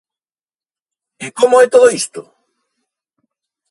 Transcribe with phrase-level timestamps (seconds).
[1.25, 2.21] E como é todo isto?